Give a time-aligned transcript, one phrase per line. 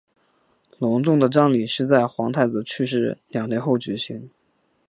[0.79, 4.31] 隆重的葬礼在皇太子去世两天后举行。